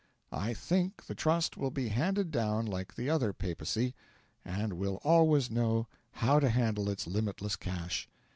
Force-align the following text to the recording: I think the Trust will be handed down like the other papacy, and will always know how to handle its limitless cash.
I 0.33 0.55
think 0.55 1.05
the 1.05 1.13
Trust 1.13 1.57
will 1.57 1.69
be 1.69 1.89
handed 1.89 2.31
down 2.31 2.65
like 2.65 2.95
the 2.95 3.07
other 3.07 3.33
papacy, 3.33 3.93
and 4.43 4.73
will 4.79 4.95
always 5.03 5.51
know 5.51 5.85
how 6.13 6.39
to 6.39 6.49
handle 6.49 6.89
its 6.89 7.05
limitless 7.05 7.55
cash. 7.55 8.09